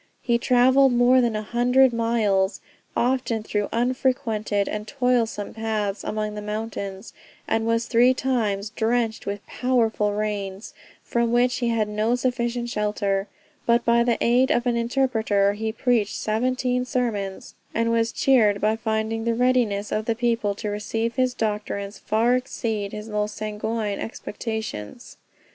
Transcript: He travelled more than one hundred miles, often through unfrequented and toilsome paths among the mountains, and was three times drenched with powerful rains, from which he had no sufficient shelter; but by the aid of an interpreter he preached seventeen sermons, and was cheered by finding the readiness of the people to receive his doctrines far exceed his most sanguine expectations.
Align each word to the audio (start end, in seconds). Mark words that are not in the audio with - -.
He 0.23 0.39
travelled 0.39 0.93
more 0.93 1.21
than 1.21 1.33
one 1.35 1.43
hundred 1.43 1.93
miles, 1.93 2.59
often 2.97 3.43
through 3.43 3.69
unfrequented 3.71 4.67
and 4.67 4.87
toilsome 4.87 5.53
paths 5.53 6.03
among 6.03 6.33
the 6.33 6.41
mountains, 6.41 7.13
and 7.47 7.67
was 7.67 7.85
three 7.85 8.15
times 8.15 8.71
drenched 8.71 9.27
with 9.27 9.45
powerful 9.45 10.11
rains, 10.13 10.73
from 11.03 11.31
which 11.31 11.57
he 11.57 11.67
had 11.67 11.87
no 11.87 12.15
sufficient 12.15 12.67
shelter; 12.71 13.27
but 13.67 13.85
by 13.85 14.01
the 14.03 14.17
aid 14.21 14.49
of 14.49 14.65
an 14.65 14.75
interpreter 14.75 15.53
he 15.53 15.71
preached 15.71 16.15
seventeen 16.15 16.83
sermons, 16.83 17.53
and 17.71 17.91
was 17.91 18.11
cheered 18.11 18.59
by 18.59 18.75
finding 18.75 19.23
the 19.25 19.35
readiness 19.35 19.91
of 19.91 20.05
the 20.05 20.15
people 20.15 20.55
to 20.55 20.69
receive 20.71 21.13
his 21.13 21.35
doctrines 21.35 21.99
far 21.99 22.33
exceed 22.35 22.91
his 22.91 23.07
most 23.07 23.35
sanguine 23.37 23.99
expectations. 23.99 25.17